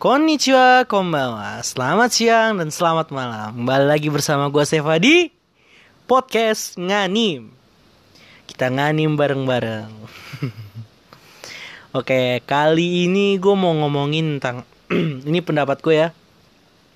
Konnichiwa, 0.00 0.88
konbanwa. 0.88 1.60
Selamat 1.60 2.16
siang 2.16 2.56
dan 2.56 2.72
selamat 2.72 3.12
malam. 3.12 3.60
Kembali 3.60 3.84
lagi 3.92 4.08
bersama 4.08 4.48
gue 4.48 4.64
Seva 4.64 4.96
di 4.96 5.28
Podcast 6.08 6.80
Nganim. 6.80 7.52
Kita 8.48 8.72
nganim 8.72 9.20
bareng-bareng. 9.20 9.92
Oke, 12.00 12.40
kali 12.48 13.04
ini 13.04 13.36
gue 13.36 13.52
mau 13.52 13.76
ngomongin 13.76 14.40
tentang 14.40 14.64
Ini 15.28 15.44
pendapat 15.44 15.84
gue 15.84 15.92
ya. 15.92 16.08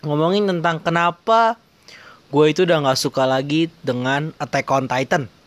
Ngomongin 0.08 0.48
tentang 0.48 0.80
kenapa 0.80 1.60
Gue 2.32 2.56
itu 2.56 2.64
udah 2.64 2.80
gak 2.80 2.96
suka 2.96 3.28
lagi 3.28 3.68
dengan 3.84 4.32
Attack 4.40 4.72
on 4.72 4.88
Titan 4.88 5.39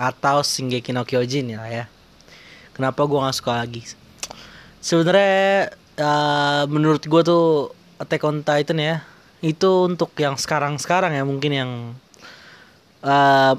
Atau 0.00 0.40
Shingeki 0.40 0.96
no 0.96 1.04
Kyojin 1.04 1.52
ya 1.52 1.60
ya. 1.68 1.84
Kenapa 2.72 3.04
gue 3.04 3.20
gak 3.20 3.36
suka 3.36 3.60
lagi? 3.60 3.84
Sebenarnya 4.80 5.76
uh, 6.00 6.64
menurut 6.64 7.04
gue 7.04 7.20
tuh 7.20 7.76
Attack 8.00 8.24
on 8.24 8.40
Titan 8.40 8.80
ya 8.80 9.04
itu 9.44 9.88
untuk 9.88 10.12
yang 10.16 10.36
sekarang-sekarang 10.40 11.16
ya 11.16 11.24
mungkin 11.24 11.52
yang 11.52 11.70
uh, 13.04 13.54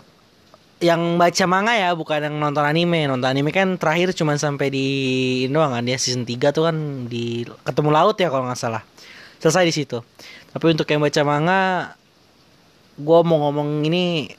yang 0.81 1.21
baca 1.21 1.45
manga 1.45 1.77
ya 1.77 1.93
bukan 1.93 2.25
yang 2.25 2.35
nonton 2.41 2.65
anime. 2.65 3.05
Nonton 3.05 3.29
anime 3.29 3.53
kan 3.53 3.77
terakhir 3.77 4.17
cuma 4.17 4.33
sampai 4.33 4.73
di 4.73 4.87
doang 5.53 5.77
kan 5.77 5.85
dia 5.85 6.01
season 6.01 6.25
3 6.25 6.41
tuh 6.49 6.65
kan 6.65 7.05
di 7.05 7.45
ketemu 7.61 7.89
laut 7.93 8.17
ya 8.17 8.33
kalau 8.33 8.49
nggak 8.49 8.57
salah. 8.57 8.81
Selesai 9.37 9.69
di 9.69 9.73
situ. 9.73 10.01
Tapi 10.49 10.65
untuk 10.73 10.89
yang 10.89 11.01
baca 11.05 11.21
manga 11.21 11.61
gue 12.97 13.19
mau 13.21 13.37
ngomong 13.49 13.85
ini 13.85 14.33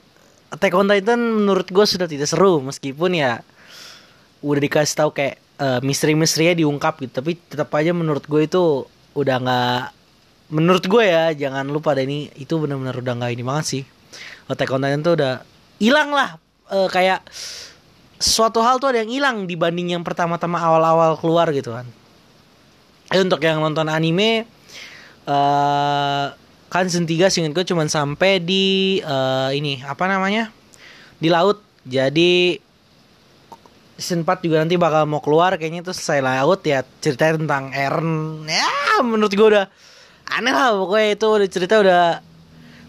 Attack 0.53 0.77
on 0.77 0.87
Titan 0.87 1.21
menurut 1.21 1.65
gue 1.73 1.85
sudah 1.89 2.05
tidak 2.05 2.29
seru 2.29 2.61
meskipun 2.61 3.17
ya 3.17 3.41
udah 4.45 4.61
dikasih 4.61 4.97
tahu 5.01 5.11
kayak 5.17 5.41
uh, 5.57 5.81
misteri-misterinya 5.81 6.61
diungkap 6.61 7.01
gitu. 7.01 7.13
Tapi 7.25 7.41
tetap 7.41 7.73
aja 7.73 7.97
menurut 7.97 8.29
gue 8.29 8.45
itu 8.45 8.85
udah 9.17 9.37
nggak 9.41 9.83
menurut 10.53 10.85
gue 10.85 11.05
ya 11.09 11.33
jangan 11.33 11.65
lupa 11.73 11.97
deh 11.97 12.05
ini 12.05 12.29
itu 12.37 12.61
benar-benar 12.61 13.01
udah 13.01 13.15
nggak 13.17 13.33
ini 13.33 13.43
banget 13.43 13.65
sih. 13.65 13.83
Attack 14.53 14.71
on 14.77 14.85
Titan 14.85 15.01
tuh 15.01 15.17
udah 15.17 15.41
hilang 15.81 16.13
lah 16.13 16.37
uh, 16.69 16.89
kayak 16.93 17.25
suatu 18.21 18.61
hal 18.61 18.77
tuh 18.79 18.93
ada 18.93 19.03
yang 19.03 19.11
hilang 19.11 19.37
dibanding 19.49 19.97
yang 19.97 20.05
pertama-tama 20.05 20.61
awal-awal 20.61 21.17
keluar 21.17 21.49
gitu 21.51 21.73
kan. 21.73 21.89
Eh, 23.13 23.21
untuk 23.21 23.41
yang 23.45 23.61
nonton 23.61 23.89
anime 23.89 24.45
uh, 25.27 26.33
kan 26.73 26.89
season 26.89 27.05
3 27.05 27.29
singkat 27.29 27.53
gue 27.53 27.65
cuman 27.69 27.93
sampai 27.93 28.41
di 28.41 28.97
uh, 29.05 29.53
ini 29.53 29.85
apa 29.85 30.09
namanya? 30.09 30.49
Di 31.21 31.29
laut. 31.29 31.61
Jadi 31.85 32.57
season 34.01 34.25
4 34.25 34.41
juga 34.41 34.65
nanti 34.65 34.81
bakal 34.81 35.05
mau 35.05 35.21
keluar 35.21 35.61
kayaknya 35.61 35.85
itu 35.85 35.93
selesai 35.93 36.25
laut 36.25 36.65
ya. 36.65 36.81
Ceritanya 37.05 37.45
tentang 37.45 37.65
Eren. 37.77 38.49
Ya 38.49 39.05
menurut 39.05 39.37
gue 39.37 39.49
udah 39.53 39.69
aneh 40.33 40.55
lah 40.57 40.73
pokoknya 40.73 41.09
itu 41.13 41.27
udah 41.29 41.49
cerita 41.53 41.75
udah 41.85 42.05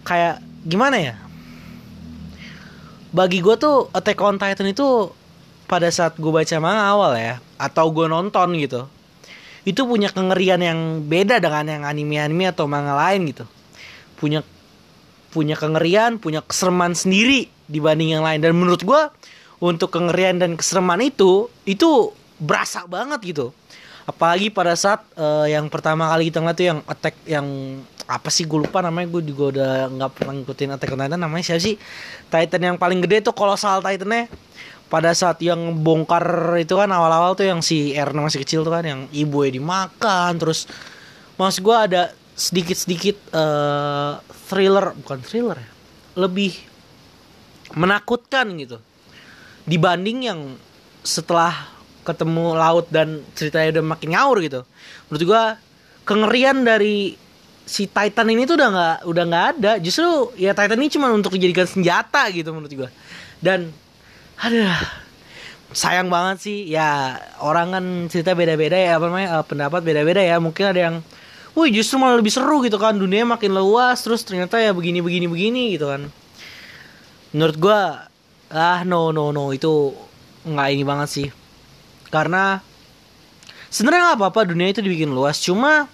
kayak 0.07 0.39
gimana 0.63 0.95
ya? 1.03 1.15
Bagi 3.11 3.43
gue 3.43 3.55
tuh 3.59 3.91
Attack 3.91 4.23
on 4.23 4.39
Titan 4.39 4.71
itu 4.71 5.11
pada 5.67 5.91
saat 5.91 6.15
gue 6.15 6.31
baca 6.31 6.55
manga 6.63 6.87
awal 6.87 7.19
ya 7.19 7.35
atau 7.59 7.91
gue 7.91 8.07
nonton 8.07 8.55
gitu 8.59 8.87
itu 9.63 9.81
punya 9.87 10.11
kengerian 10.11 10.59
yang 10.59 10.79
beda 11.07 11.39
dengan 11.39 11.65
yang 11.65 11.83
anime-anime 11.87 12.51
atau 12.51 12.67
manga 12.67 12.93
lain 12.99 13.31
gitu 13.31 13.47
punya 14.23 14.39
punya 15.35 15.59
kengerian 15.59 16.21
punya 16.21 16.39
kesereman 16.39 16.95
sendiri 16.95 17.51
dibanding 17.67 18.15
yang 18.15 18.23
lain. 18.23 18.39
Dan 18.39 18.55
menurut 18.55 18.79
gue 18.85 19.01
untuk 19.59 19.91
kengerian 19.91 20.39
dan 20.39 20.55
kesereman 20.55 21.03
itu 21.03 21.51
itu 21.67 22.15
berasa 22.39 22.87
banget 22.87 23.19
gitu. 23.35 23.51
Apalagi 24.07 24.51
pada 24.51 24.75
saat 24.79 25.03
uh, 25.19 25.47
yang 25.47 25.67
pertama 25.67 26.07
kali 26.11 26.31
kita 26.31 26.39
ngeliat 26.39 26.57
tuh 26.59 26.67
yang 26.67 26.79
attack 26.87 27.15
yang 27.27 27.47
apa 28.03 28.27
sih 28.27 28.43
gue 28.43 28.67
lupa 28.67 28.83
namanya 28.83 29.07
gue 29.07 29.23
juga 29.31 29.43
udah 29.55 29.71
nggak 29.95 30.11
pernah 30.11 30.33
ngikutin 30.39 30.69
attack 30.75 30.91
on 30.93 30.99
Titan. 31.03 31.19
Namanya 31.19 31.43
siapa 31.43 31.61
sih? 31.63 31.75
Titan 32.27 32.61
yang 32.61 32.77
paling 32.79 32.99
gede 33.03 33.27
tuh 33.27 33.35
kolosal 33.35 33.83
Titannya. 33.83 34.27
Pada 34.91 35.09
saat 35.17 35.41
yang 35.41 35.81
bongkar 35.81 36.53
itu 36.61 36.77
kan 36.77 36.85
awal-awal 36.93 37.33
tuh 37.33 37.49
yang 37.49 37.65
si 37.65 37.97
Eren 37.97 38.21
masih 38.21 38.45
kecil 38.45 38.61
tuh 38.61 38.69
kan 38.69 38.85
yang 38.85 39.09
ibu 39.09 39.41
dimakan 39.41 40.37
terus 40.37 40.69
maksud 41.33 41.65
gue 41.65 41.73
ada 41.73 42.13
sedikit-sedikit 42.33 43.17
uh, 43.33 44.17
thriller 44.49 44.97
bukan 45.05 45.19
thriller 45.21 45.57
ya 45.57 45.69
lebih 46.17 46.53
menakutkan 47.73 48.53
gitu 48.57 48.77
dibanding 49.65 50.29
yang 50.29 50.39
setelah 51.03 51.73
ketemu 52.03 52.55
laut 52.55 52.85
dan 52.91 53.23
ceritanya 53.33 53.79
udah 53.79 53.85
makin 53.95 54.09
ngawur 54.11 54.37
gitu. 54.43 54.61
Menurut 55.07 55.23
gua 55.23 55.43
kengerian 56.03 56.67
dari 56.67 57.15
si 57.63 57.87
Titan 57.87 58.27
ini 58.27 58.43
tuh 58.43 58.59
udah 58.59 58.69
nggak 58.69 58.97
udah 59.07 59.23
nggak 59.23 59.45
ada. 59.57 59.71
Justru 59.79 60.35
ya 60.35 60.51
Titan 60.51 60.79
ini 60.79 60.91
cuma 60.91 61.11
untuk 61.15 61.35
dijadikan 61.39 61.67
senjata 61.67 62.27
gitu 62.29 62.51
menurut 62.51 62.71
gua. 62.75 62.89
Dan 63.39 63.71
ada 64.35 64.79
sayang 65.73 66.11
banget 66.11 66.37
sih 66.43 66.69
ya 66.69 67.17
orang 67.41 67.73
kan 67.73 67.85
cerita 68.11 68.37
beda-beda 68.37 68.77
ya 68.77 68.99
apa 68.99 69.05
namanya 69.09 69.29
uh, 69.39 69.43
pendapat 69.47 69.81
beda-beda 69.81 70.19
ya. 70.19 70.43
Mungkin 70.43 70.65
ada 70.75 70.79
yang 70.91 70.95
Wih 71.53 71.69
justru 71.69 72.01
malah 72.01 72.17
lebih 72.17 72.33
seru 72.33 72.65
gitu 72.65 72.81
kan. 72.81 72.97
Dunia 72.97 73.29
makin 73.29 73.53
luas 73.53 74.01
terus 74.01 74.25
ternyata 74.25 74.57
ya 74.57 74.73
begini 74.73 75.05
begini 75.05 75.29
begini 75.29 75.77
gitu 75.77 75.85
kan. 75.85 76.09
Menurut 77.29 77.57
gua 77.61 78.09
ah 78.53 78.81
no 78.85 79.13
no 79.13 79.29
no 79.29 79.53
itu 79.53 79.93
nggak 80.49 80.67
ini 80.73 80.83
banget 80.85 81.09
sih. 81.09 81.27
Karena 82.09 82.57
sebenarnya 83.69 84.13
nggak 84.13 84.19
apa-apa 84.21 84.49
dunia 84.49 84.73
itu 84.73 84.81
dibikin 84.81 85.13
luas. 85.13 85.37
Cuma 85.41 85.85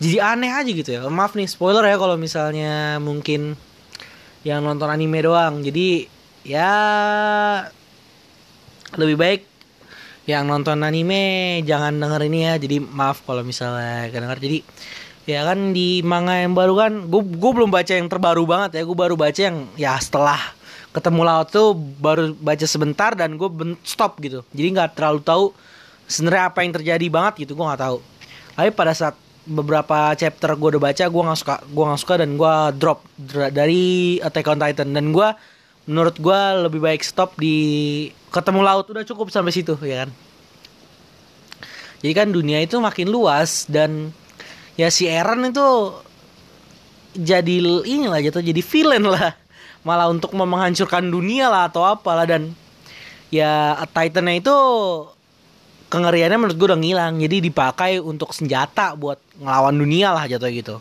jadi 0.00 0.32
aneh 0.32 0.52
aja 0.52 0.70
gitu 0.72 0.90
ya. 0.96 1.00
Maaf 1.12 1.36
nih 1.36 1.48
spoiler 1.48 1.84
ya 1.84 2.00
kalau 2.00 2.16
misalnya 2.16 2.96
mungkin 2.96 3.56
yang 4.48 4.64
nonton 4.64 4.88
anime 4.88 5.20
doang. 5.20 5.60
Jadi 5.60 6.08
ya 6.42 6.72
lebih 8.96 9.16
baik 9.20 9.42
yang 10.22 10.46
nonton 10.46 10.80
anime 10.82 11.60
jangan 11.68 12.00
denger 12.00 12.20
ini 12.32 12.38
ya. 12.48 12.54
Jadi 12.56 12.76
maaf 12.80 13.20
kalau 13.28 13.44
misalnya 13.44 14.08
denger 14.08 14.40
jadi 14.40 14.58
ya 15.22 15.46
kan 15.46 15.70
di 15.70 16.02
manga 16.02 16.34
yang 16.34 16.54
baru 16.54 16.74
kan 16.74 16.92
gue 17.06 17.22
gue 17.22 17.52
belum 17.54 17.70
baca 17.70 17.92
yang 17.94 18.10
terbaru 18.10 18.42
banget 18.46 18.80
ya. 18.80 18.82
Gue 18.82 18.96
baru 18.98 19.14
baca 19.14 19.40
yang 19.40 19.70
ya 19.78 19.94
setelah 20.02 20.38
ketemu 20.92 21.20
laut 21.24 21.48
tuh 21.48 21.72
baru 21.76 22.36
baca 22.36 22.66
sebentar 22.68 23.16
dan 23.16 23.38
gue 23.38 23.48
stop 23.86 24.18
gitu. 24.20 24.44
Jadi 24.52 24.68
nggak 24.76 24.98
terlalu 24.98 25.20
tahu 25.24 25.44
sebenarnya 26.10 26.44
apa 26.52 26.58
yang 26.66 26.72
terjadi 26.74 27.06
banget 27.08 27.46
gitu 27.46 27.56
gue 27.56 27.64
nggak 27.64 27.82
tahu. 27.82 27.98
Tapi 28.58 28.70
pada 28.74 28.92
saat 28.92 29.16
beberapa 29.42 30.14
chapter 30.14 30.54
gue 30.54 30.68
udah 30.76 30.82
baca 30.82 31.04
gue 31.08 31.22
nggak 31.26 31.38
suka 31.38 31.56
gue 31.66 31.84
nggak 31.86 32.00
suka 32.02 32.14
dan 32.22 32.30
gue 32.38 32.54
drop 32.78 32.98
dari 33.50 34.18
Attack 34.20 34.46
on 34.50 34.58
Titan. 34.60 34.88
Dan 34.92 35.14
gue 35.14 35.28
menurut 35.88 36.16
gue 36.18 36.40
lebih 36.66 36.78
baik 36.78 37.02
stop 37.02 37.34
di 37.38 37.56
ketemu 38.30 38.60
laut 38.62 38.86
udah 38.90 39.02
cukup 39.06 39.30
sampai 39.30 39.54
situ 39.54 39.74
ya 39.82 40.06
kan? 40.06 40.10
Jadi 42.02 42.12
kan 42.18 42.28
dunia 42.34 42.58
itu 42.58 42.82
makin 42.82 43.06
luas 43.06 43.70
dan 43.70 44.10
ya 44.76 44.88
si 44.88 45.04
Eren 45.08 45.44
itu 45.48 45.68
jadi 47.12 47.60
inilah 47.84 48.20
jatuh 48.24 48.40
jadi 48.40 48.62
villain 48.64 49.04
lah. 49.04 49.36
Malah 49.82 50.08
untuk 50.08 50.32
mau 50.38 50.46
menghancurkan 50.46 51.10
dunia 51.10 51.50
lah 51.50 51.66
atau 51.66 51.82
apalah 51.82 52.24
dan 52.24 52.54
ya 53.34 53.74
Titannya 53.90 54.38
itu 54.38 54.56
kengeriannya 55.90 56.38
menurut 56.38 56.56
gue 56.56 56.68
udah 56.70 56.80
ngilang. 56.80 57.18
Jadi 57.18 57.36
dipakai 57.52 57.98
untuk 57.98 58.32
senjata 58.32 58.94
buat 58.94 59.18
ngelawan 59.42 59.74
dunia 59.76 60.14
lah 60.14 60.24
jatuh 60.30 60.50
gitu. 60.54 60.76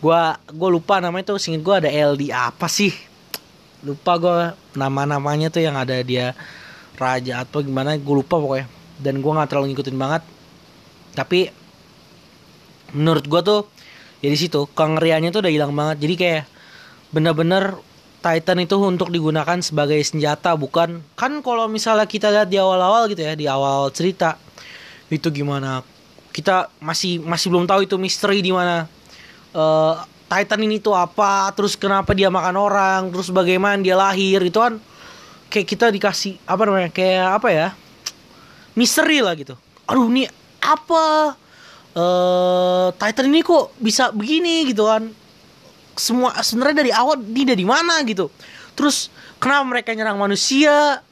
Gue 0.00 0.20
gue 0.50 0.68
lupa 0.72 0.98
namanya 0.98 1.36
tuh 1.36 1.38
singkat 1.38 1.62
gue 1.62 1.74
ada 1.86 1.90
LD 1.92 2.32
apa 2.32 2.66
sih? 2.66 2.90
Lupa 3.84 4.18
gue 4.18 4.36
nama 4.74 5.06
namanya 5.06 5.52
tuh 5.52 5.62
yang 5.62 5.78
ada 5.78 6.00
dia 6.02 6.34
raja 6.98 7.46
atau 7.46 7.62
gimana 7.62 7.94
gue 7.94 8.14
lupa 8.16 8.40
pokoknya. 8.40 8.66
Dan 8.98 9.20
gue 9.22 9.30
nggak 9.30 9.48
terlalu 9.52 9.76
ngikutin 9.76 9.96
banget. 10.00 10.22
Tapi 11.12 11.52
menurut 12.92 13.24
gue 13.26 13.40
tuh 13.44 13.60
ya 14.24 14.32
situ 14.34 14.66
kengeriannya 14.72 15.30
tuh 15.30 15.40
udah 15.44 15.52
hilang 15.52 15.72
banget. 15.74 16.04
Jadi 16.04 16.14
kayak 16.14 16.42
bener-bener 17.14 17.78
Titan 18.18 18.58
itu 18.58 18.74
untuk 18.82 19.14
digunakan 19.14 19.62
sebagai 19.62 20.02
senjata 20.02 20.58
bukan. 20.58 21.00
Kan 21.14 21.38
kalau 21.40 21.70
misalnya 21.70 22.04
kita 22.04 22.34
lihat 22.34 22.50
di 22.50 22.58
awal-awal 22.58 23.06
gitu 23.06 23.22
ya 23.22 23.38
di 23.38 23.46
awal 23.46 23.94
cerita 23.94 24.34
itu 25.08 25.30
gimana 25.32 25.80
kita 26.34 26.68
masih 26.78 27.22
masih 27.24 27.48
belum 27.48 27.64
tahu 27.64 27.88
itu 27.88 27.96
misteri 27.96 28.44
di 28.44 28.52
mana 28.52 28.84
uh, 29.56 30.02
Titan 30.28 30.60
ini 30.60 30.76
tuh 30.76 30.92
apa 30.92 31.48
terus 31.56 31.72
kenapa 31.72 32.12
dia 32.12 32.28
makan 32.28 32.56
orang 32.60 33.00
terus 33.08 33.32
bagaimana 33.32 33.80
dia 33.80 33.96
lahir 33.96 34.44
itu 34.44 34.60
kan 34.60 34.76
kayak 35.48 35.66
kita 35.66 35.88
dikasih 35.88 36.36
apa 36.44 36.62
namanya 36.68 36.90
kayak 36.92 37.40
apa 37.40 37.48
ya 37.48 37.68
misteri 38.76 39.24
lah 39.24 39.32
gitu. 39.34 39.56
Aduh 39.88 40.12
ini 40.12 40.28
apa 40.60 41.32
uh, 41.94 42.92
Titan 42.96 43.30
ini 43.30 43.40
kok 43.40 43.72
bisa 43.80 44.10
begini 44.12 44.68
gitu 44.68 44.88
kan. 44.88 45.08
Semua 45.98 46.36
sebenarnya 46.42 46.76
dari 46.86 46.92
awal 46.94 47.22
ini 47.22 47.42
dari 47.48 47.64
mana 47.64 48.02
gitu. 48.04 48.28
Terus 48.74 49.10
kenapa 49.42 49.64
mereka 49.66 49.90
nyerang 49.94 50.18
manusia? 50.18 51.02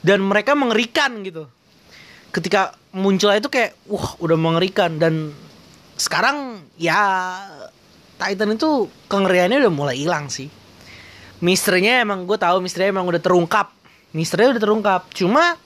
Dan 0.00 0.24
mereka 0.24 0.56
mengerikan 0.56 1.20
gitu. 1.20 1.44
Ketika 2.32 2.72
muncul 2.96 3.34
itu 3.34 3.50
kayak 3.52 3.76
wah 3.90 4.16
udah 4.22 4.38
mengerikan. 4.38 4.96
Dan 4.96 5.34
sekarang 5.98 6.64
ya 6.80 6.96
Titan 8.20 8.56
itu 8.56 8.88
kengeriannya 9.08 9.60
udah 9.64 9.72
mulai 9.72 9.96
hilang 9.98 10.28
sih. 10.28 10.48
Misterinya 11.40 12.04
emang 12.04 12.28
gue 12.28 12.36
tahu 12.36 12.60
misterinya 12.60 13.00
emang 13.00 13.08
udah 13.08 13.20
terungkap. 13.20 13.72
Misterinya 14.12 14.56
udah 14.56 14.62
terungkap. 14.62 15.02
Cuma 15.16 15.56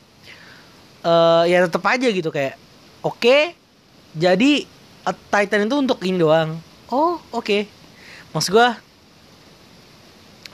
uh, 1.04 1.44
ya 1.44 1.68
tetap 1.68 1.84
aja 1.84 2.08
gitu 2.08 2.32
kayak 2.32 2.56
oke 3.04 3.20
okay, 3.20 3.54
jadi 4.14 4.64
Titan 5.04 5.68
itu 5.68 5.76
untuk 5.76 6.00
ini 6.06 6.16
doang. 6.16 6.56
Oh. 6.88 7.20
Oke. 7.34 7.44
Okay. 7.44 7.62
maksud 8.34 8.50
gue 8.50 8.68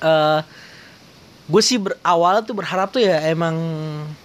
uh, 0.05 0.41
gue 1.49 1.63
sih 1.65 1.81
berawal 1.81 2.45
tuh 2.45 2.53
berharap 2.53 2.93
tuh 2.93 3.01
ya 3.01 3.25
emang 3.33 3.57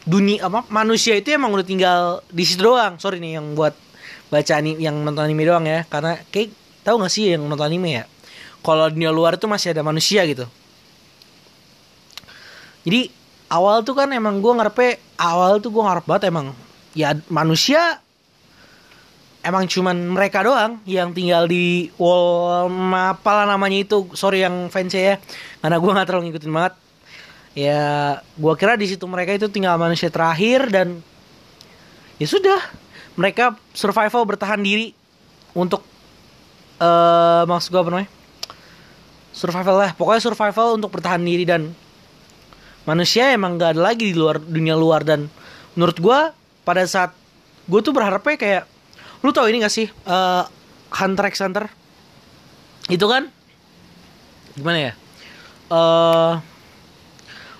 dunia 0.04 0.44
apa 0.44 0.68
manusia 0.68 1.16
itu 1.16 1.32
emang 1.32 1.56
udah 1.56 1.64
tinggal 1.64 2.02
di 2.28 2.44
situ 2.44 2.66
doang. 2.66 2.98
Sorry 3.00 3.22
nih 3.22 3.40
yang 3.40 3.56
buat 3.56 3.78
baca 4.34 4.54
anime 4.60 4.82
yang 4.82 4.98
nonton 5.06 5.24
anime 5.24 5.46
doang 5.46 5.64
ya. 5.64 5.86
Karena 5.88 6.20
kayak 6.34 6.52
tahu 6.84 7.00
gak 7.06 7.14
sih 7.14 7.38
yang 7.38 7.46
nonton 7.46 7.64
anime 7.70 8.02
ya? 8.02 8.04
Kalau 8.66 8.90
dunia 8.90 9.14
luar 9.14 9.38
itu 9.38 9.46
masih 9.46 9.78
ada 9.78 9.86
manusia 9.86 10.26
gitu. 10.26 10.50
Jadi 12.86 13.10
awal 13.50 13.82
tuh 13.86 13.98
kan 13.98 14.10
emang 14.14 14.42
gue 14.42 14.52
ngarepe 14.52 15.02
awal 15.18 15.62
tuh 15.62 15.70
gue 15.74 15.84
ngarep 15.86 16.06
banget 16.06 16.24
emang 16.34 16.54
ya 16.98 17.14
manusia 17.30 18.02
emang 19.46 19.70
cuman 19.70 19.94
mereka 20.10 20.42
doang 20.42 20.82
yang 20.90 21.14
tinggal 21.14 21.46
di 21.46 21.94
wall 22.02 22.66
apalah 22.92 23.46
namanya 23.46 23.86
itu. 23.86 24.10
Sorry 24.18 24.42
yang 24.42 24.74
fans 24.74 24.92
ya. 24.98 25.22
Karena 25.62 25.78
gue 25.78 25.92
nggak 25.94 26.08
terlalu 26.10 26.24
ngikutin 26.34 26.52
banget. 26.52 26.74
Ya 27.56 28.20
gua 28.36 28.60
kira 28.60 28.76
di 28.76 28.84
situ 28.84 29.08
mereka 29.08 29.32
itu 29.32 29.48
tinggal 29.48 29.80
manusia 29.80 30.12
terakhir 30.12 30.68
dan 30.68 31.00
ya 32.20 32.28
sudah. 32.28 32.60
Mereka 33.16 33.56
survival 33.72 34.28
bertahan 34.28 34.60
diri 34.60 34.92
untuk 35.56 35.80
uh, 36.84 37.48
maksud 37.48 37.72
gua 37.72 37.82
apa 37.88 37.90
namanya? 37.96 38.10
Survival 39.32 39.76
lah. 39.80 39.92
Pokoknya 39.96 40.20
survival 40.20 40.76
untuk 40.76 40.92
bertahan 40.92 41.24
diri 41.24 41.48
dan 41.48 41.72
manusia 42.84 43.32
emang 43.32 43.56
gak 43.56 43.80
ada 43.80 43.88
lagi 43.88 44.12
di 44.12 44.16
luar 44.20 44.44
dunia 44.44 44.76
luar. 44.76 45.08
Dan 45.08 45.32
menurut 45.80 45.96
gua 46.04 46.36
pada 46.68 46.84
saat 46.84 47.16
gue 47.66 47.80
tuh 47.82 47.94
berharapnya 47.96 48.36
kayak 48.36 48.64
lu 49.26 49.34
tau 49.34 49.50
ini 49.50 49.58
gak 49.66 49.74
sih 49.74 49.90
uh, 50.06 50.46
Hunter 50.94 51.26
x 51.34 51.42
Hunter? 51.42 51.66
Itu 52.88 53.10
kan? 53.10 53.28
Gimana 54.54 54.78
ya? 54.78 54.94
Uh, 55.68 56.38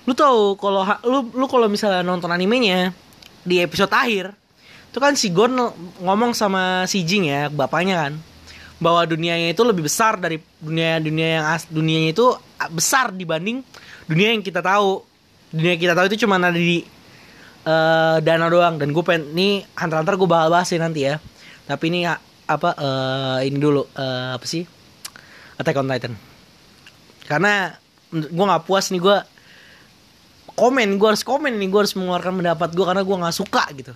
lu 0.06 0.14
tahu 0.14 0.54
kalau 0.62 0.86
lu 1.02 1.34
lu 1.34 1.46
kalau 1.50 1.66
misalnya 1.66 2.06
nonton 2.06 2.30
animenya 2.30 2.94
di 3.42 3.58
episode 3.58 3.90
akhir 3.90 4.30
itu 4.94 4.98
kan 5.02 5.18
si 5.18 5.34
Gon 5.34 5.58
ngomong 5.98 6.30
sama 6.30 6.86
si 6.86 7.02
Jing 7.02 7.26
ya 7.26 7.50
bapaknya 7.50 8.06
kan 8.06 8.12
bahwa 8.78 9.02
dunianya 9.02 9.50
itu 9.50 9.66
lebih 9.66 9.90
besar 9.90 10.14
dari 10.22 10.38
dunia 10.62 11.02
dunia 11.02 11.42
yang 11.42 11.44
as 11.50 11.66
dunianya 11.66 12.14
itu 12.14 12.26
besar 12.70 13.10
dibanding 13.10 13.66
dunia 14.06 14.32
yang 14.32 14.42
kita 14.42 14.62
tahu. 14.62 15.02
Dunia 15.50 15.76
yang 15.76 15.82
kita 15.82 15.94
tahu 15.94 16.06
itu 16.10 16.26
cuma 16.26 16.38
ada 16.38 16.54
di 16.54 16.82
uh, 17.66 18.18
danau 18.22 18.50
doang. 18.50 18.78
Dan 18.78 18.94
gue 18.94 19.04
pengen 19.04 19.34
nih 19.34 19.66
hunter 19.76 19.96
hunter 20.02 20.14
gue 20.18 20.28
bakal 20.28 20.48
bahas 20.50 20.70
nanti 20.78 21.06
ya 21.06 21.18
tapi 21.66 21.90
ini 21.90 22.06
apa 22.46 22.70
uh, 22.78 23.38
ini 23.42 23.58
dulu 23.58 23.82
uh, 23.84 24.38
apa 24.38 24.46
sih? 24.46 24.62
Attack 25.58 25.76
on 25.78 25.90
Titan. 25.90 26.14
Karena 27.26 27.74
gue 28.10 28.44
nggak 28.46 28.64
puas 28.64 28.88
nih 28.94 29.02
gue 29.02 29.18
komen 30.56 30.96
gue 30.96 31.08
harus 31.10 31.26
komen 31.26 31.58
nih 31.58 31.68
gue 31.68 31.80
harus 31.82 31.92
mengeluarkan 31.98 32.38
pendapat 32.38 32.70
gue 32.72 32.84
karena 32.86 33.02
gue 33.02 33.16
nggak 33.18 33.36
suka 33.36 33.62
gitu. 33.74 33.92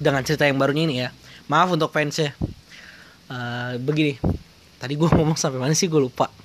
Dengan 0.00 0.24
cerita 0.24 0.48
yang 0.48 0.58
barunya 0.58 0.84
ini 0.88 0.96
ya. 1.04 1.08
Maaf 1.52 1.76
untuk 1.76 1.92
fansnya. 1.92 2.32
Uh, 3.28 3.76
begini. 3.78 4.16
Tadi 4.80 4.96
gue 4.96 5.08
ngomong 5.16 5.36
sampai 5.36 5.60
mana 5.60 5.76
sih 5.76 5.86
gue 5.86 6.00
lupa 6.00 6.41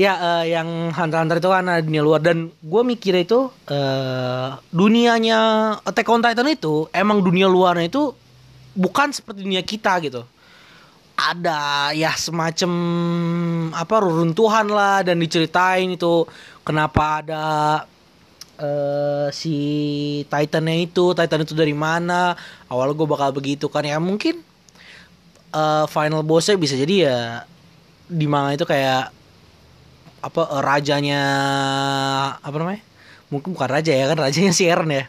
ya 0.00 0.16
uh, 0.16 0.44
yang 0.48 0.88
Hunter 0.96 1.20
Hunter 1.20 1.36
itu 1.44 1.50
kan 1.52 1.68
ada 1.68 1.84
dunia 1.84 2.00
luar. 2.00 2.24
Dan 2.24 2.48
gue 2.48 2.82
mikir 2.88 3.20
itu 3.20 3.52
uh, 3.52 4.48
dunianya 4.72 5.38
Attack 5.84 6.08
on 6.08 6.24
Titan 6.24 6.48
itu 6.48 6.88
emang 6.96 7.20
dunia 7.20 7.44
luarnya 7.44 7.92
itu 7.92 8.16
bukan 8.72 9.12
seperti 9.12 9.44
dunia 9.44 9.60
kita 9.60 10.00
gitu. 10.00 10.24
Ada 11.20 11.92
ya 11.92 12.16
semacam 12.16 12.72
apa 13.76 13.94
reruntuhan 14.00 14.72
lah 14.72 15.04
dan 15.04 15.20
diceritain 15.20 15.92
itu. 15.92 16.24
Kenapa 16.64 17.20
ada 17.20 17.44
uh, 18.56 19.28
si 19.28 19.56
Titannya 20.32 20.88
itu 20.88 21.12
Titan 21.12 21.44
itu 21.44 21.52
dari 21.52 21.76
mana? 21.76 22.32
Awal 22.72 22.96
gue 22.96 23.04
bakal 23.04 23.36
begitu 23.36 23.68
kan. 23.68 23.84
Ya 23.84 24.00
mungkin 24.00 24.40
uh, 25.52 25.84
final 25.92 26.24
bossnya 26.24 26.56
bisa 26.56 26.72
jadi 26.72 26.94
ya 27.04 27.18
di 28.08 28.24
manga 28.24 28.56
itu 28.56 28.64
kayak 28.64 29.19
apa 30.20 30.40
uh, 30.48 30.62
rajanya 30.62 31.20
apa 32.40 32.56
namanya? 32.60 32.82
Mungkin 33.32 33.56
bukan 33.56 33.68
raja 33.68 33.92
ya 33.92 34.04
kan 34.10 34.18
rajanya 34.20 34.52
si 34.52 34.68
Eren 34.68 34.92
ya. 34.92 35.04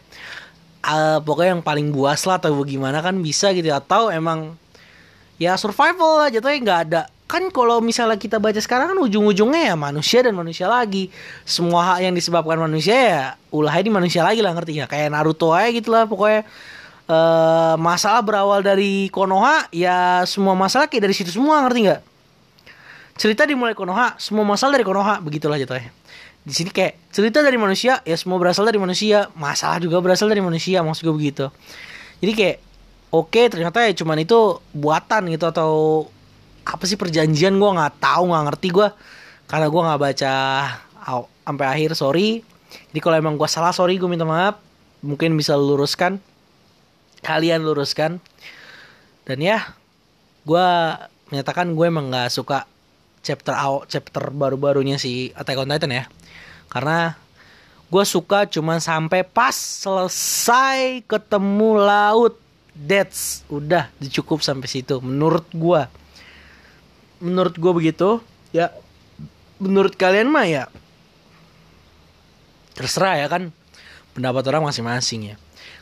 Uh, 0.82 1.22
pokoknya 1.22 1.60
yang 1.60 1.64
paling 1.64 1.94
buas 1.94 2.26
lah 2.26 2.42
atau 2.42 2.58
bagaimana 2.58 3.06
kan 3.06 3.14
bisa 3.22 3.54
gitu 3.54 3.70
atau 3.70 4.10
emang 4.10 4.58
ya 5.38 5.54
survival 5.54 6.26
lah 6.26 6.30
jatuhnya 6.34 6.60
nggak 6.64 6.82
ada. 6.90 7.02
Kan 7.30 7.48
kalau 7.48 7.80
misalnya 7.80 8.20
kita 8.20 8.44
baca 8.44 8.60
sekarang 8.60 8.92
kan 8.92 9.00
ujung-ujungnya 9.00 9.72
ya 9.72 9.76
manusia 9.80 10.20
dan 10.20 10.36
manusia 10.36 10.68
lagi. 10.68 11.08
Semua 11.48 11.96
hak 11.96 12.08
yang 12.08 12.14
disebabkan 12.16 12.60
manusia 12.60 12.96
ya 12.96 13.24
ulahnya 13.56 13.88
di 13.88 13.94
manusia 13.94 14.22
lagi 14.26 14.44
lah 14.44 14.52
ngerti 14.52 14.84
ya 14.84 14.86
kayak 14.90 15.12
Naruto 15.16 15.56
aja 15.56 15.72
gitu 15.72 15.92
lah 15.94 16.08
pokoknya. 16.08 16.44
Uh, 17.12 17.76
masalah 17.76 18.24
berawal 18.24 18.64
dari 18.64 19.12
Konoha 19.12 19.68
ya 19.76 20.24
semua 20.24 20.56
masalah 20.56 20.88
kayak 20.88 21.12
dari 21.12 21.16
situ 21.18 21.28
semua 21.34 21.60
ngerti 21.68 21.92
nggak 21.92 22.02
cerita 23.22 23.46
dimulai 23.46 23.78
Konoha 23.78 24.18
semua 24.18 24.42
masalah 24.42 24.82
dari 24.82 24.86
Konoha 24.88 25.22
begitulah 25.22 25.62
jatuhnya 25.62 25.94
di 26.42 26.54
sini 26.58 26.74
kayak 26.74 27.14
cerita 27.14 27.46
dari 27.46 27.54
manusia 27.54 28.02
ya 28.02 28.18
semua 28.18 28.42
berasal 28.42 28.66
dari 28.66 28.82
manusia. 28.82 29.30
Masalah 29.38 29.78
juga 29.78 30.02
berasal 30.02 30.26
dari 30.26 30.42
manusia 30.42 30.82
maksud 30.82 31.06
gue 31.06 31.14
begitu. 31.16 31.46
Jadi 32.18 32.34
kayak 32.34 32.58
oke 33.14 33.42
ternyata 33.50 33.86
ya 33.86 33.94
cuman 33.94 34.26
itu 34.26 34.58
buatan 34.74 35.30
gitu 35.30 35.46
atau 35.46 35.72
apa 36.66 36.84
sih 36.86 36.98
perjanjian 36.98 37.58
gue 37.58 37.70
nggak 37.70 38.02
tahu 38.02 38.34
nggak 38.34 38.44
ngerti 38.54 38.68
gue 38.74 38.88
karena 39.50 39.68
gue 39.70 39.82
nggak 39.86 40.02
baca 40.02 40.34
sampai 41.46 41.66
akhir 41.70 41.94
sorry. 41.94 42.42
Jadi 42.90 43.00
kalau 43.04 43.16
emang 43.22 43.38
gue 43.38 43.50
salah 43.50 43.74
sorry 43.74 44.02
gue 44.02 44.10
minta 44.10 44.26
maaf. 44.26 44.58
Mungkin 45.06 45.38
bisa 45.38 45.54
luruskan. 45.54 46.18
Kalian 47.22 47.62
luruskan. 47.62 48.18
Dan 49.30 49.38
ya 49.46 49.78
gue 50.42 50.68
menyatakan 51.30 51.78
gue 51.78 51.86
emang 51.86 52.10
nggak 52.10 52.34
suka 52.34 52.66
chapter 53.22 53.54
chapter 53.88 54.34
baru-barunya 54.34 54.98
si 54.98 55.34
Attack 55.38 55.62
on 55.62 55.70
Titan 55.70 55.94
ya. 55.94 56.06
Karena 56.68 57.16
gue 57.92 58.04
suka 58.08 58.48
cuman 58.48 58.80
sampai 58.80 59.26
pas 59.28 59.54
selesai 59.54 61.06
ketemu 61.06 61.70
laut 61.82 62.40
that's 62.76 63.44
udah 63.52 63.92
cukup 64.12 64.40
sampai 64.40 64.68
situ 64.68 65.00
menurut 65.04 65.46
gua. 65.54 65.92
Menurut 67.22 67.56
gua 67.60 67.72
begitu 67.76 68.24
ya 68.56 68.74
menurut 69.62 69.94
kalian 69.94 70.32
mah 70.32 70.48
ya 70.48 70.64
terserah 72.74 73.22
ya 73.22 73.28
kan 73.30 73.54
pendapat 74.16 74.44
orang 74.50 74.66
masing-masing 74.66 75.34
ya. 75.34 75.36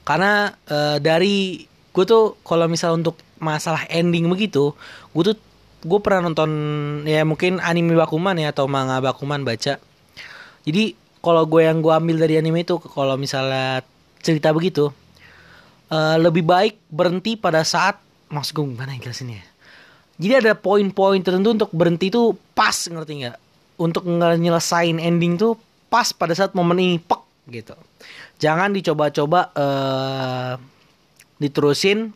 Karena 0.04 0.58
e, 0.66 1.00
dari 1.00 1.64
gue 1.94 2.06
tuh 2.06 2.38
kalau 2.44 2.66
misal 2.68 2.98
untuk 2.98 3.18
masalah 3.40 3.88
ending 3.88 4.28
begitu 4.28 4.76
gue 5.16 5.24
tuh 5.34 5.38
gue 5.80 6.00
pernah 6.04 6.28
nonton 6.28 6.52
ya 7.08 7.24
mungkin 7.24 7.64
anime 7.64 7.96
Bakuman 7.96 8.36
ya 8.36 8.52
atau 8.52 8.68
manga 8.68 9.00
Bakuman 9.00 9.44
baca. 9.44 9.80
Jadi 10.68 10.84
kalau 11.24 11.44
gue 11.48 11.64
yang 11.64 11.80
gue 11.80 11.92
ambil 11.92 12.20
dari 12.20 12.40
anime 12.40 12.64
itu 12.68 12.80
kalau 12.80 13.16
misalnya 13.16 13.84
cerita 14.20 14.52
begitu 14.52 14.92
uh, 15.92 16.16
lebih 16.20 16.44
baik 16.44 16.80
berhenti 16.92 17.40
pada 17.40 17.64
saat 17.64 18.00
maksud 18.28 18.52
gue 18.56 18.66
gimana 18.76 18.96
yang 18.96 19.04
jelasinnya 19.08 19.50
jadi 20.20 20.44
ada 20.44 20.52
poin-poin 20.52 21.24
tertentu 21.24 21.56
untuk 21.56 21.72
berhenti 21.72 22.12
itu 22.12 22.36
pas 22.52 22.76
ngerti 22.76 23.24
nggak? 23.24 23.38
Untuk 23.80 24.04
nyelesain 24.12 25.00
ending 25.00 25.40
tuh 25.40 25.56
pas 25.88 26.12
pada 26.12 26.36
saat 26.36 26.52
momen 26.52 26.76
ini 26.76 27.00
pek 27.00 27.24
gitu. 27.48 27.72
Jangan 28.44 28.76
dicoba-coba 28.76 29.56
uh, 29.56 30.54
diterusin 31.40 32.12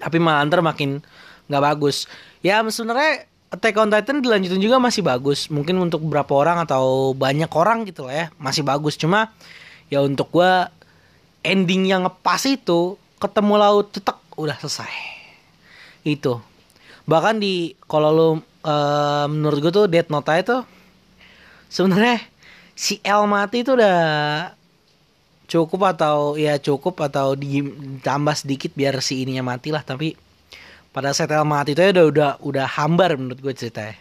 tapi 0.00 0.16
malah 0.16 0.48
ntar 0.48 0.64
makin 0.64 1.04
nggak 1.52 1.60
bagus 1.60 2.08
ya 2.40 2.64
sebenarnya 2.66 3.30
Attack 3.50 3.82
on 3.82 3.90
Titan 3.90 4.22
dilanjutin 4.22 4.62
juga 4.62 4.78
masih 4.78 5.02
bagus. 5.02 5.50
Mungkin 5.50 5.74
untuk 5.82 6.06
beberapa 6.06 6.38
orang 6.38 6.62
atau 6.62 7.10
banyak 7.18 7.50
orang 7.50 7.82
gitu 7.82 8.06
lah 8.06 8.14
ya 8.14 8.26
masih 8.38 8.62
bagus. 8.62 8.94
Cuma 8.94 9.34
ya 9.90 10.06
untuk 10.06 10.30
gue 10.30 10.70
ending 11.42 11.90
yang 11.90 12.06
ngepas 12.06 12.46
itu 12.46 12.94
ketemu 13.18 13.54
laut 13.58 13.90
cetek 13.90 14.18
udah 14.38 14.54
selesai. 14.54 14.92
Itu. 16.06 16.38
Bahkan 17.10 17.42
di 17.42 17.74
kalau 17.90 18.10
lu 18.14 18.28
uh, 18.62 19.26
menurut 19.26 19.58
gue 19.58 19.72
tuh 19.74 19.86
Death 19.90 20.14
Note 20.14 20.30
itu 20.30 20.56
sebenarnya 21.66 22.22
si 22.78 23.02
L 23.02 23.26
mati 23.26 23.66
itu 23.66 23.74
udah 23.74 23.98
cukup 25.50 25.98
atau 25.98 26.38
ya 26.38 26.54
cukup 26.62 27.02
atau 27.02 27.34
ditambah 27.34 28.34
sedikit 28.38 28.70
biar 28.78 29.02
si 29.02 29.26
ininya 29.26 29.42
mati 29.42 29.74
lah. 29.74 29.82
Tapi 29.82 30.29
pada 30.90 31.14
saat 31.14 31.30
El 31.30 31.46
mati 31.46 31.74
itu 31.74 31.82
ya 31.82 31.94
udah 31.94 32.06
udah 32.10 32.30
udah 32.42 32.66
hambar 32.66 33.14
menurut 33.14 33.38
gue 33.38 33.54
ceritanya. 33.54 33.98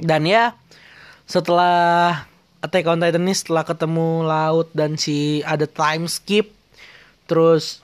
Dan 0.00 0.26
ya 0.26 0.54
setelah 1.26 2.26
Attack 2.60 2.84
on 2.90 3.00
Titan 3.00 3.24
ini 3.24 3.34
setelah 3.34 3.64
ketemu 3.64 4.26
laut 4.26 4.68
dan 4.76 5.00
si 5.00 5.40
ada 5.46 5.64
time 5.64 6.04
skip 6.10 6.52
terus 7.24 7.80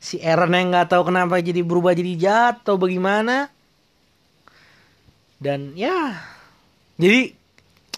si 0.00 0.16
Eren 0.22 0.54
yang 0.54 0.72
nggak 0.72 0.96
tahu 0.96 1.12
kenapa 1.12 1.42
jadi 1.42 1.60
berubah 1.60 1.92
jadi 1.92 2.12
jahat 2.16 2.54
atau 2.62 2.78
bagaimana. 2.78 3.50
Dan 5.42 5.74
ya 5.74 6.22
jadi 7.02 7.34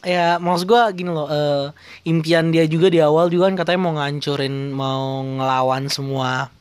ya 0.04 0.40
maksud 0.40 0.64
gue 0.68 0.82
gini 0.96 1.10
loh 1.12 1.28
uh, 1.28 1.72
impian 2.04 2.48
dia 2.48 2.64
juga 2.64 2.88
di 2.88 3.00
awal 3.00 3.28
juga 3.28 3.52
kan 3.52 3.56
katanya 3.60 3.80
mau 3.84 3.94
ngancurin 3.96 4.72
mau 4.72 5.24
ngelawan 5.24 5.88
semua 5.88 6.53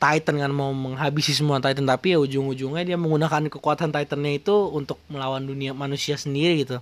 Titan 0.00 0.40
kan 0.40 0.48
mau 0.48 0.72
menghabisi 0.72 1.36
semua 1.36 1.60
Titan. 1.60 1.84
Tapi 1.84 2.16
ya 2.16 2.18
ujung-ujungnya 2.18 2.82
dia 2.88 2.96
menggunakan 2.96 3.52
kekuatan 3.52 3.92
Titannya 3.92 4.40
itu 4.40 4.56
untuk 4.72 4.96
melawan 5.12 5.44
dunia 5.44 5.76
manusia 5.76 6.16
sendiri 6.16 6.64
gitu. 6.64 6.80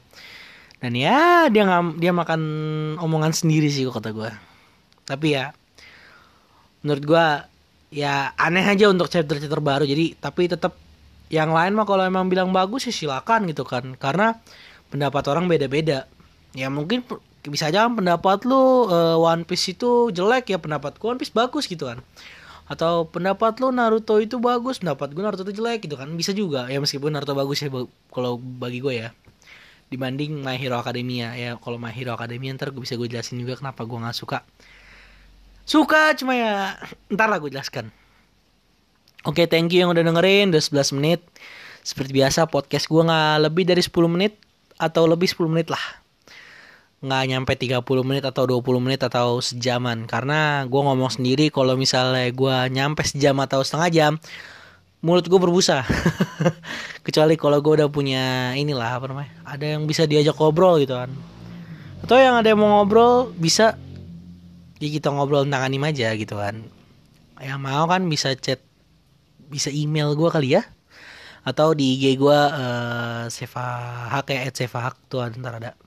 Dan 0.78 0.94
ya 0.94 1.50
dia 1.50 1.66
nggak 1.66 1.98
dia 1.98 2.14
makan 2.14 2.40
omongan 3.02 3.34
sendiri 3.34 3.66
sih 3.66 3.82
kata 3.90 4.14
gue 4.14 4.30
tapi 5.08 5.32
ya 5.32 5.56
menurut 6.84 7.04
gue 7.08 7.26
ya 7.96 8.36
aneh 8.36 8.60
aja 8.68 8.92
untuk 8.92 9.08
chapter-chapter 9.08 9.64
baru. 9.64 9.88
Jadi 9.88 10.20
tapi 10.20 10.52
tetap 10.52 10.76
yang 11.32 11.56
lain 11.56 11.72
mah 11.72 11.88
kalau 11.88 12.04
emang 12.04 12.28
bilang 12.28 12.52
bagus 12.52 12.84
ya 12.84 12.92
silakan 12.92 13.48
gitu 13.48 13.64
kan. 13.64 13.96
Karena 13.96 14.36
pendapat 14.92 15.24
orang 15.32 15.48
beda-beda. 15.48 16.04
Ya 16.52 16.68
mungkin 16.68 17.08
bisa 17.48 17.72
aja 17.72 17.88
kan 17.88 17.96
pendapat 17.96 18.44
lu 18.44 18.84
uh, 18.92 19.16
One 19.16 19.48
Piece 19.48 19.72
itu 19.72 20.12
jelek 20.12 20.52
ya 20.52 20.60
pendapat 20.60 21.00
One 21.00 21.16
Piece 21.16 21.32
bagus 21.32 21.64
gitu 21.64 21.88
kan 21.88 22.04
atau 22.68 23.08
pendapat 23.08 23.56
lu 23.64 23.72
Naruto 23.72 24.20
itu 24.20 24.36
bagus 24.36 24.84
pendapat 24.84 25.16
gue 25.16 25.22
Naruto 25.24 25.42
itu 25.48 25.56
jelek 25.56 25.88
gitu 25.88 25.96
kan. 25.96 26.12
Bisa 26.12 26.36
juga 26.36 26.68
ya 26.68 26.76
meskipun 26.78 27.08
Naruto 27.08 27.32
bagus 27.32 27.64
ya 27.64 27.72
kalau 28.12 28.36
bagi 28.36 28.84
gue 28.84 29.08
ya. 29.08 29.10
Dibanding 29.88 30.44
My 30.44 30.60
Hero 30.60 30.76
Academia 30.76 31.32
ya 31.32 31.56
kalau 31.56 31.80
My 31.80 31.88
Hero 31.88 32.12
Academia 32.12 32.52
ntar 32.52 32.76
gue 32.76 32.84
bisa 32.84 33.00
gue 33.00 33.08
jelasin 33.08 33.40
juga 33.40 33.56
kenapa 33.56 33.88
gue 33.88 33.96
nggak 33.96 34.16
suka. 34.16 34.44
Suka 35.64 36.12
cuma 36.12 36.36
ya 36.36 36.76
ntar 37.08 37.32
lah 37.32 37.40
gue 37.40 37.48
jelaskan. 37.48 37.88
Oke 39.24 39.48
thank 39.48 39.72
you 39.72 39.82
yang 39.82 39.90
udah 39.96 40.04
dengerin 40.04 40.52
udah 40.52 40.60
11 40.60 40.92
menit. 41.00 41.24
Seperti 41.80 42.12
biasa 42.20 42.52
podcast 42.52 42.84
gue 42.84 43.00
nggak 43.00 43.48
lebih 43.48 43.64
dari 43.64 43.80
10 43.80 43.96
menit 44.12 44.36
atau 44.76 45.08
lebih 45.08 45.24
10 45.24 45.48
menit 45.48 45.72
lah 45.72 45.80
nggak 46.98 47.24
nyampe 47.30 47.52
30 47.54 47.78
menit 48.02 48.26
atau 48.26 48.42
20 48.46 48.82
menit 48.82 49.00
atau 49.06 49.38
sejaman. 49.38 50.10
Karena 50.10 50.66
gue 50.66 50.80
ngomong 50.82 51.14
sendiri 51.14 51.50
kalau 51.54 51.78
misalnya 51.78 52.26
gue 52.34 52.56
nyampe 52.74 53.06
sejam 53.06 53.38
atau 53.38 53.62
setengah 53.62 53.90
jam 53.90 54.12
mulut 54.98 55.26
gue 55.30 55.38
berbusa. 55.38 55.86
Kecuali 57.06 57.38
kalau 57.38 57.62
gue 57.62 57.82
udah 57.82 57.88
punya 57.90 58.52
inilah 58.58 58.98
apa 58.98 59.06
namanya 59.06 59.30
ada 59.46 59.78
yang 59.78 59.86
bisa 59.86 60.10
diajak 60.10 60.34
ngobrol 60.34 60.82
gitu 60.82 60.98
kan. 60.98 61.10
Atau 62.02 62.18
yang 62.18 62.34
ada 62.34 62.50
yang 62.50 62.58
mau 62.58 62.82
ngobrol 62.82 63.30
bisa. 63.38 63.78
Ya 64.78 64.88
kita 64.90 65.10
ngobrol 65.10 65.46
tentang 65.46 65.66
anime 65.70 65.90
aja 65.90 66.14
gitu 66.18 66.38
kan. 66.38 66.66
Yang 67.38 67.60
mau 67.62 67.86
kan 67.86 68.06
bisa 68.10 68.34
chat 68.34 68.58
bisa 69.46 69.70
email 69.70 70.18
gue 70.18 70.28
kali 70.30 70.58
ya. 70.58 70.66
Atau 71.46 71.78
di 71.78 71.94
IG 71.94 72.18
gue 72.18 72.34
uh, 72.34 73.30
Sevahak 73.30 74.34
ya 74.34 74.50
Sevahak 74.50 74.98
tuh 75.06 75.22
ntar 75.38 75.62
ada 75.62 75.78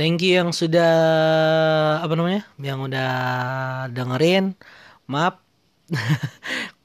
thank 0.00 0.24
you 0.24 0.40
yang 0.40 0.48
sudah 0.48 0.92
apa 2.00 2.16
namanya 2.16 2.48
yang 2.56 2.80
udah 2.80 3.12
dengerin. 3.92 4.56
Maaf. 5.04 5.36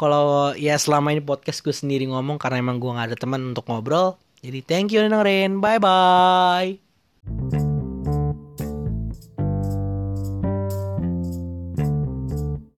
Kalau 0.01 0.51
ya 0.59 0.75
selama 0.75 1.15
ini 1.15 1.23
podcast 1.23 1.63
gue 1.63 1.71
sendiri 1.71 2.03
ngomong 2.11 2.35
karena 2.35 2.59
emang 2.59 2.83
gue 2.83 2.91
nggak 2.91 3.15
ada 3.15 3.17
teman 3.17 3.55
untuk 3.55 3.63
ngobrol. 3.71 4.19
Jadi 4.43 4.59
thank 4.67 4.91
you 4.91 4.99
dengerin. 5.07 5.63
Bye 5.63 5.79
bye 5.79 7.71